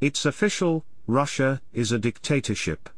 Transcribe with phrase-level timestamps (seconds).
[0.00, 2.88] It's official, Russia is a dictatorship.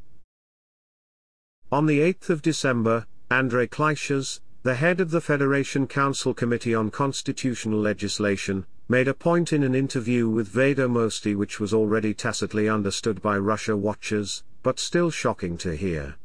[1.73, 6.90] On the 8th of December, Andrei Klishas, the head of the Federation Council Committee on
[6.90, 13.23] Constitutional Legislation, made a point in an interview with Vedomosti which was already tacitly understood
[13.23, 16.17] by Russia watchers, but still shocking to hear.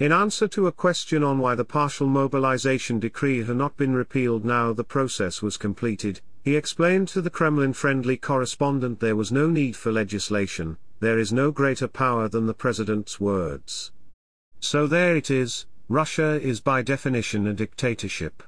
[0.00, 4.44] In answer to a question on why the partial mobilization decree had not been repealed
[4.44, 9.76] now the process was completed, he explained to the Kremlin-friendly correspondent there was no need
[9.76, 13.92] for legislation, there is no greater power than the president's words.
[14.60, 18.42] So there it is, Russia is by definition a dictatorship.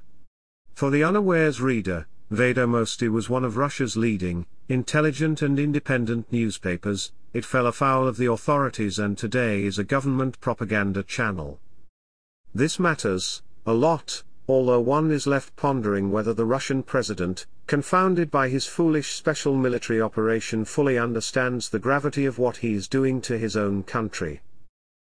[0.74, 7.44] For the unawares reader, Vedomosti was one of Russia's leading, intelligent and independent newspapers, it
[7.44, 11.60] fell afoul of the authorities and today is a government propaganda channel.
[12.54, 18.48] This matters, a lot, although one is left pondering whether the Russian president, confounded by
[18.48, 23.38] his foolish special military operation fully understands the gravity of what he is doing to
[23.38, 24.40] his own country.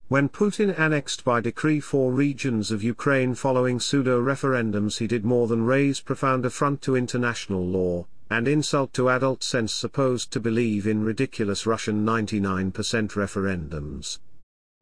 [0.08, 5.64] When Putin annexed by decree four regions of Ukraine following pseudo-referendums he did more than
[5.64, 11.04] raise profound affront to international law, and insult to adult sense supposed to believe in
[11.04, 14.18] ridiculous Russian 99% referendums.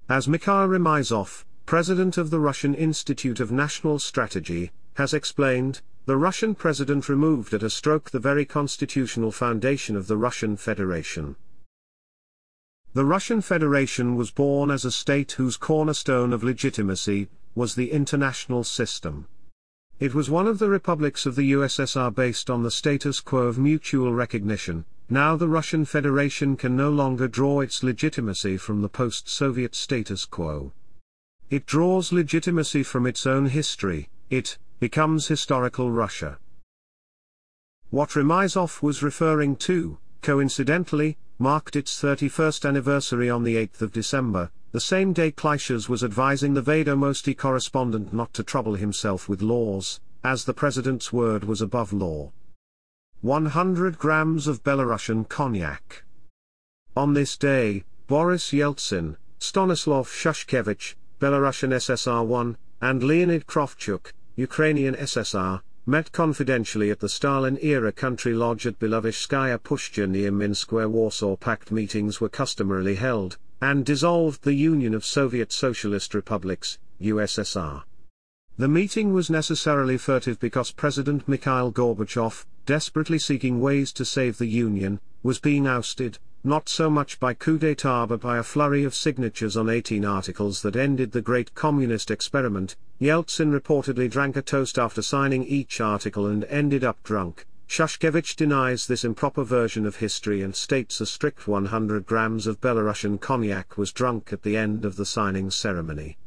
[0.08, 6.54] As Mikhail Remizov, president of the Russian Institute of National Strategy, has explained, the Russian
[6.54, 11.36] president removed at a stroke the very constitutional foundation of the Russian Federation.
[12.92, 18.62] The Russian Federation was born as a state whose cornerstone of legitimacy was the international
[18.62, 19.26] system.
[19.98, 23.58] It was one of the republics of the USSR based on the status quo of
[23.58, 24.84] mutual recognition.
[25.08, 30.72] Now the Russian Federation can no longer draw its legitimacy from the post-Soviet status quo.
[31.54, 36.38] It draws legitimacy from its own history, it becomes historical Russia.
[37.90, 44.50] What Remizov was referring to, coincidentally, marked its 31st anniversary on the 8th of December,
[44.72, 50.00] the same day Klishas was advising the Vedomosti correspondent not to trouble himself with laws,
[50.24, 52.32] as the president's word was above law.
[53.20, 56.02] 100 grams of Belarusian cognac.
[56.96, 65.62] On this day, Boris Yeltsin, Stanislav Shushkevich, Belarusian SSR 1, and Leonid Kravchuk, Ukrainian SSR,
[65.86, 71.72] met confidentially at the Stalin-era country lodge at Belovezhskaya Pushcha near Minsk where Warsaw Pact
[71.72, 77.84] meetings were customarily held, and dissolved the Union of Soviet Socialist Republics, USSR.
[78.58, 84.44] The meeting was necessarily furtive because President Mikhail Gorbachev, desperately seeking ways to save the
[84.44, 88.94] Union, was being ousted, not so much by coup d'etat but by a flurry of
[88.94, 92.76] signatures on 18 articles that ended the great communist experiment.
[93.00, 97.46] Yeltsin reportedly drank a toast after signing each article and ended up drunk.
[97.66, 103.18] Shushkevich denies this improper version of history and states a strict 100 grams of Belarusian
[103.18, 106.18] cognac was drunk at the end of the signing ceremony.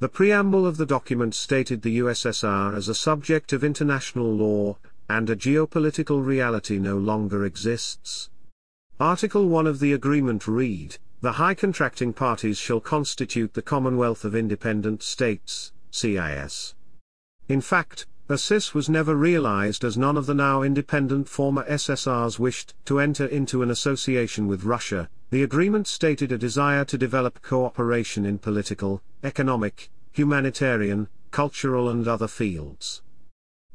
[0.00, 4.78] The preamble of the document stated the USSR as a subject of international law,
[5.08, 8.30] and a geopolitical reality no longer exists.
[9.00, 14.34] Article 1 of the agreement read, The high contracting parties shall constitute the Commonwealth of
[14.34, 16.74] Independent States, CIS.
[17.48, 22.40] In fact, a CIS was never realized as none of the now independent former SSRs
[22.40, 25.08] wished to enter into an association with Russia.
[25.30, 32.26] The agreement stated a desire to develop cooperation in political, economic, humanitarian, cultural and other
[32.26, 33.02] fields.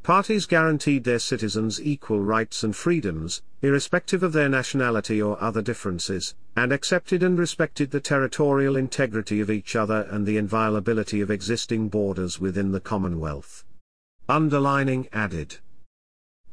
[0.03, 6.35] Parties guaranteed their citizens equal rights and freedoms, irrespective of their nationality or other differences,
[6.55, 11.87] and accepted and respected the territorial integrity of each other and the inviolability of existing
[11.87, 13.63] borders within the Commonwealth.
[14.27, 15.57] Underlining added.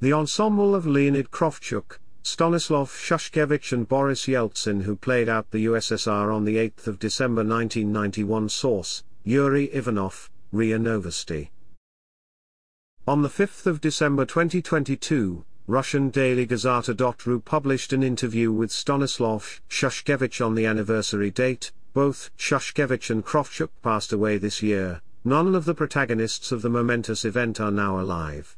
[0.01, 6.33] The ensemble of Leonid Kravchuk, Stanislav Shushkevich and Boris Yeltsin who played out the USSR
[6.33, 11.51] on the 8th of December 1991 Source, Yuri Ivanov, RIA Novosti.
[13.09, 20.45] On the 5th of December 2022, Russian daily Gazeta.ru published an interview with Stanislav Shushkevich
[20.45, 21.71] on the anniversary date.
[21.95, 25.01] Both Shushkevich and Kravchuk passed away this year.
[25.25, 28.57] None of the protagonists of the momentous event are now alive.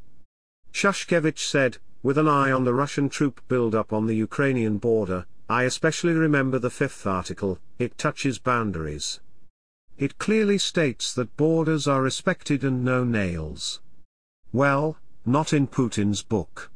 [0.73, 5.65] Shushkevich said, with an eye on the Russian troop build-up on the Ukrainian border, I
[5.65, 9.21] especially remember the fifth article, it touches boundaries.
[9.99, 13.83] It clearly states that borders are respected and no nails.
[14.51, 14.97] Well,
[15.27, 16.71] not in Putin's book.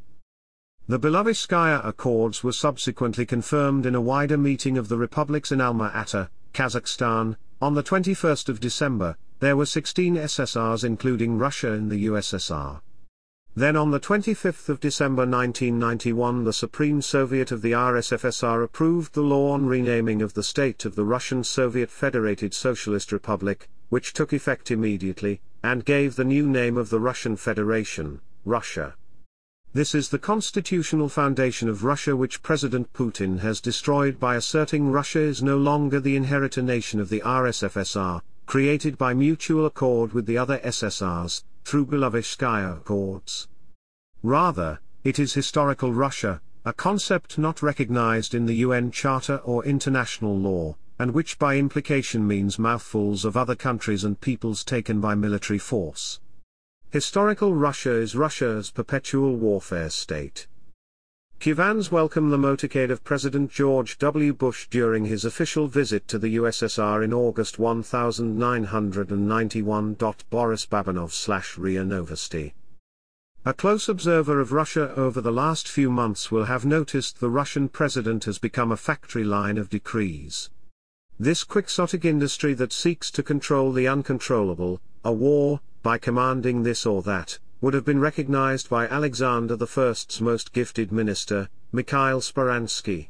[0.88, 6.30] The Belovezhskaya Accords were subsequently confirmed in a wider meeting of the republics in Alma-Ata,
[6.54, 12.82] Kazakhstan, on the 21st of December, there were 16 SSRs including Russia in the USSR.
[13.56, 19.22] Then on the 25th of December 1991 the Supreme Soviet of the RSFSR approved the
[19.22, 24.32] law on renaming of the state of the Russian Soviet Federated Socialist Republic, which took
[24.32, 28.94] effect immediately, and gave the new name of the Russian Federation, Russia.
[29.76, 35.20] This is the constitutional foundation of Russia which President Putin has destroyed by asserting Russia
[35.20, 40.38] is no longer the inheritor nation of the RSFSR, created by mutual accord with the
[40.38, 43.48] other SSRs, through Belovezhskaya Accords.
[44.22, 50.38] Rather, it is historical Russia, a concept not recognized in the UN Charter or international
[50.38, 55.58] law, and which by implication means mouthfuls of other countries and peoples taken by military
[55.58, 56.18] force.
[56.96, 60.46] Historical Russia is Russia's perpetual warfare state.
[61.38, 64.32] Kyivans welcome the motorcade of President George W.
[64.32, 69.92] Bush during his official visit to the USSR in August 1991.
[70.30, 72.54] Boris Babanov slash RIA Novosti.
[73.44, 77.68] A close observer of Russia over the last few months will have noticed the Russian
[77.68, 80.48] president has become a factory line of decrees.
[81.20, 87.00] This quixotic industry that seeks to control the uncontrollable, a war, by commanding this or
[87.00, 93.06] that, would have been recognized by Alexander I's most gifted minister, Mikhail Speransky.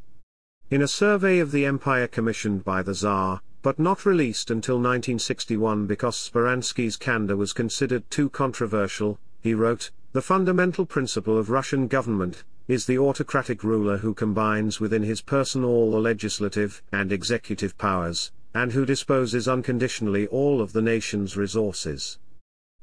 [0.71, 5.87] In a survey of the empire commissioned by the Tsar, but not released until 1961
[5.87, 12.45] because Speransky's candor was considered too controversial, he wrote, The fundamental principle of Russian government
[12.69, 18.33] is the autocratic ruler who combines within his person all the legislative and executive powers,
[18.53, 22.19] and who disposes unconditionally all of the nation's resources.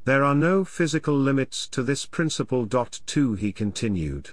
[0.05, 2.67] There are no physical limits to this principle.
[2.67, 4.31] 2 He continued.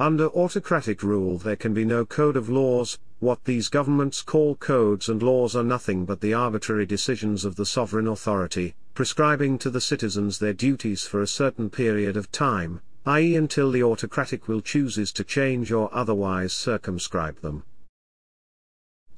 [0.00, 5.08] Under autocratic rule there can be no code of laws, what these governments call codes
[5.08, 9.80] and laws are nothing but the arbitrary decisions of the sovereign authority, prescribing to the
[9.80, 13.36] citizens their duties for a certain period of time, i.e.
[13.36, 17.62] until the autocratic will chooses to change or otherwise circumscribe them.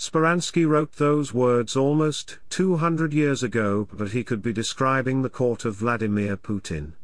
[0.03, 5.65] Speransky wrote those words almost 200 years ago, but he could be describing the court
[5.65, 6.95] of Vladimir Putin.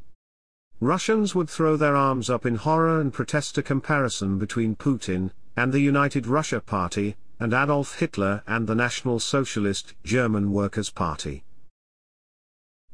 [0.81, 5.73] Russians would throw their arms up in horror and protest a comparison between Putin and
[5.73, 11.45] the United Russia Party, and Adolf Hitler and the National Socialist German Workers' Party.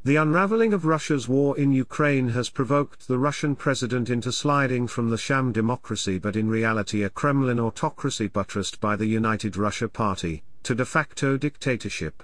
[0.04, 5.08] The unraveling of Russia's war in Ukraine has provoked the Russian president into sliding from
[5.08, 10.42] the sham democracy but in reality a Kremlin autocracy buttressed by the United Russia Party,
[10.62, 12.22] to de facto dictatorship.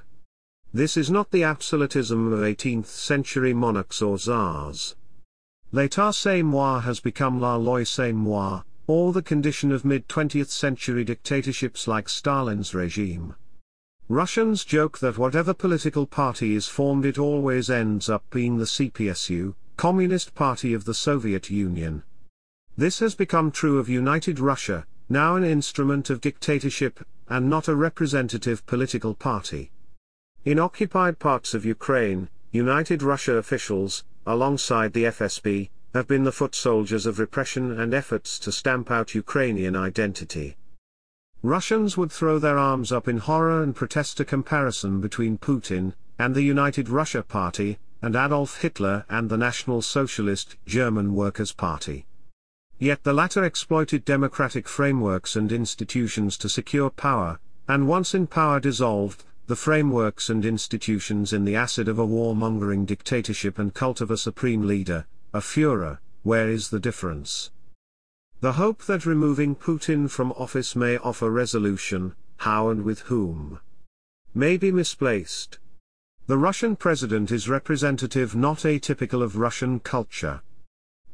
[0.75, 4.95] This is not the absolutism of 18th century monarchs or czars.
[5.73, 11.03] L'état c'est moi has become la loi c'est moi, or the condition of mid-20th century
[11.03, 13.37] dictatorships like Stalin's regime.
[14.11, 19.55] Russians joke that whatever political party is formed it always ends up being the CPSU,
[19.77, 22.03] Communist Party of the Soviet Union.
[22.77, 27.77] This has become true of United Russia, now an instrument of dictatorship, and not a
[27.77, 29.71] representative political party.
[30.45, 36.57] In occupied parts of Ukraine, United Russia officials, alongside the FSB, have been the foot
[36.57, 40.57] soldiers of repression and efforts to stamp out Ukrainian identity.
[41.43, 46.35] Russians would throw their arms up in horror and protest a comparison between Putin and
[46.35, 52.05] the United Russia Party, and Adolf Hitler and the National Socialist German Workers' Party.
[52.79, 58.61] Yet the latter exploited democratic frameworks and institutions to secure power, and once in power
[58.61, 64.11] dissolved the frameworks and institutions in the acid of a warmongering dictatorship and cult of
[64.11, 67.51] a supreme leader, a Führer, where is the difference?
[68.41, 73.61] The hope that removing Putin from office may offer resolution, how and with whom,
[74.35, 75.59] may be misplaced.
[76.27, 80.41] The Russian president is representative not atypical of Russian culture.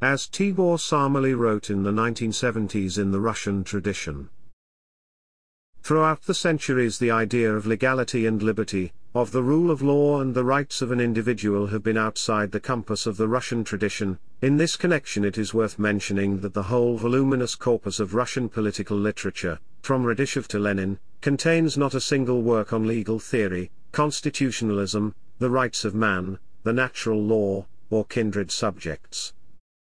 [0.01, 4.29] As Tibor Szamuely wrote in the 1970s in the Russian tradition.
[5.81, 10.35] Throughout the centuries the idea of legality and liberty, of the rule of law and
[10.35, 14.19] the rights of an individual have been outside the compass of the Russian tradition.
[14.41, 18.97] In this connection it is worth mentioning that the whole voluminous corpus of Russian political
[18.97, 25.49] literature, from Radishchev to Lenin, contains not a single work on legal theory, constitutionalism, the
[25.49, 29.33] rights of man, the natural law, or kindred subjects.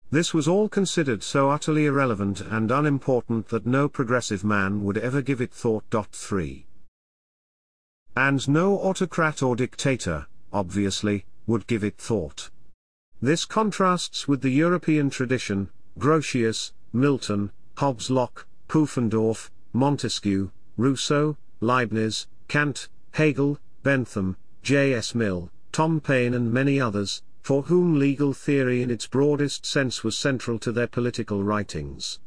[0.09, 5.21] This was all considered so utterly irrelevant and unimportant that no progressive man would ever
[5.21, 5.85] give it thought.
[6.11, 6.65] 3.
[8.15, 12.49] And no autocrat or dictator, obviously, would give it thought.
[13.21, 22.89] This contrasts with the European tradition, Grotius, Milton, Hobbes Locke, Pufendorf, Montesquieu, Rousseau, Leibniz, Kant,
[23.13, 24.93] Hegel, Bentham, J.
[24.93, 25.15] S.
[25.15, 30.17] Mill, Tom Paine and many others, for whom legal theory in its broadest sense was
[30.17, 32.19] central to their political writings.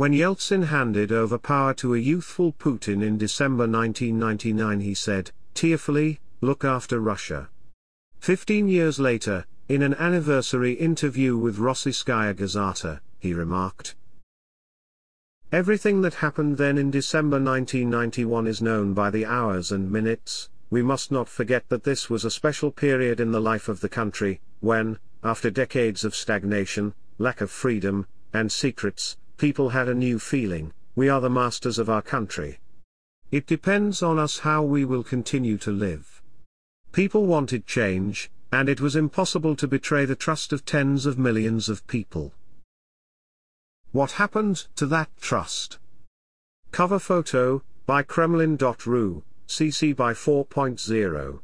[0.00, 6.20] When Yeltsin handed over power to a youthful Putin in December 1999 he said, tearfully,
[6.40, 7.50] look after Russia.
[8.18, 13.94] Fifteen years later, in an anniversary interview with Rossiyskaya Gazeta, he remarked,
[15.52, 20.80] Everything that happened then in December 1991 is known by the hours and minutes, we
[20.80, 24.40] must not forget that this was a special period in the life of the country,
[24.60, 30.70] when, after decades of stagnation, lack of freedom, and secrets, people had a new feeling,
[30.94, 32.60] we are the masters of our country.
[33.30, 36.20] It depends on us how we will continue to live.
[36.92, 41.70] People wanted change, and it was impossible to betray the trust of tens of millions
[41.70, 42.34] of people.
[43.92, 45.78] What happened to that trust?
[46.70, 51.40] Cover photo, by Kremlin.ru, CC by 4.0.